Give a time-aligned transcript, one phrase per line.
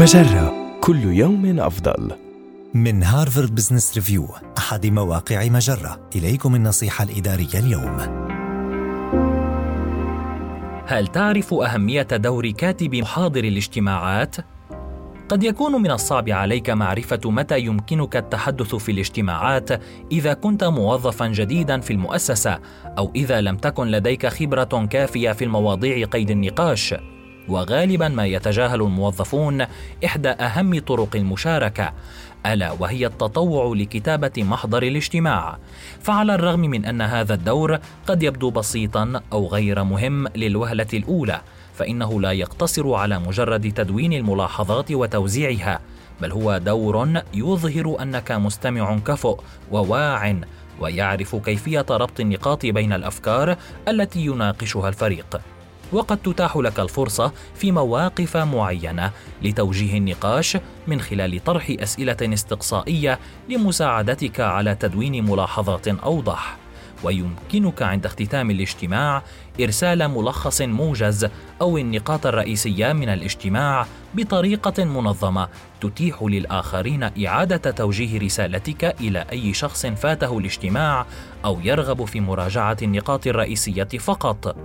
[0.00, 2.12] مجرة كل يوم أفضل.
[2.74, 4.28] من هارفارد بزنس ريفيو
[4.58, 7.98] أحد مواقع مجرة إليكم النصيحة الإدارية اليوم
[10.86, 14.36] هل تعرف أهمية دور كاتب محاضر الاجتماعات؟
[15.28, 19.70] قد يكون من الصعب عليك معرفة متى يمكنك التحدث في الاجتماعات
[20.12, 22.58] إذا كنت موظفا جديدا في المؤسسة
[22.98, 26.94] أو إذا لم تكن لديك خبرة كافية في المواضيع قيد النقاش.
[27.50, 29.66] وغالبا ما يتجاهل الموظفون
[30.04, 31.92] إحدى أهم طرق المشاركة
[32.46, 35.58] ألا وهي التطوع لكتابة محضر الاجتماع.
[36.02, 41.40] فعلى الرغم من أن هذا الدور قد يبدو بسيطا أو غير مهم للوهلة الأولى
[41.74, 45.80] فإنه لا يقتصر على مجرد تدوين الملاحظات وتوزيعها
[46.20, 50.36] بل هو دور يظهر أنك مستمع كفؤ وواع
[50.80, 53.56] ويعرف كيفية ربط النقاط بين الأفكار
[53.88, 55.40] التي يناقشها الفريق.
[55.92, 59.10] وقد تتاح لك الفرصة في مواقف معينة
[59.42, 66.56] لتوجيه النقاش من خلال طرح أسئلة استقصائية لمساعدتك على تدوين ملاحظات أوضح.
[67.02, 69.22] ويمكنك عند اختتام الاجتماع
[69.60, 71.28] إرسال ملخص موجز
[71.60, 75.48] أو النقاط الرئيسية من الاجتماع بطريقة منظمة
[75.80, 81.06] تتيح للآخرين إعادة توجيه رسالتك إلى أي شخص فاته الاجتماع
[81.44, 84.56] أو يرغب في مراجعة النقاط الرئيسية فقط.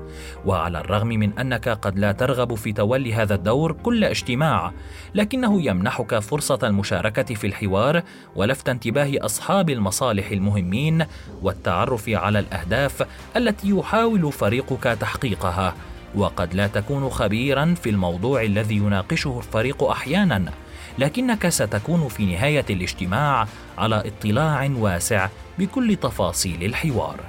[0.45, 4.71] وعلى الرغم من أنك قد لا ترغب في تولي هذا الدور كل اجتماع
[5.15, 8.01] لكنه يمنحك فرصة المشاركة في الحوار
[8.35, 11.05] ولفت انتباه أصحاب المصالح المهمين
[11.41, 13.07] والتعرف على الأهداف
[13.37, 15.75] التي يحاول فريقك تحقيقها.
[16.15, 20.51] وقد لا تكون خبيرا في الموضوع الذي يناقشه الفريق أحيانا
[20.99, 27.19] لكنك ستكون في نهاية الاجتماع على اطلاع واسع بكل تفاصيل الحوار.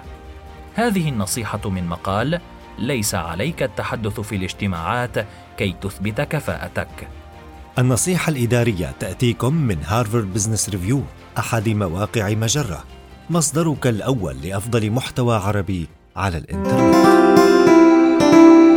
[0.74, 2.40] هذه النصيحة من مقال
[2.78, 5.26] ليس عليك التحدث في الاجتماعات
[5.58, 7.08] كي تثبت كفاءتك.
[7.78, 11.02] النصيحة الإدارية تأتيكم من هارفارد بزنس ريفيو
[11.38, 12.84] أحد مواقع مجرة
[13.30, 17.25] مصدرك الأول لأفضل محتوى عربي على الإنترنت.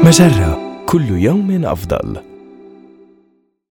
[0.09, 2.28] مجرة كل يوم أفضل.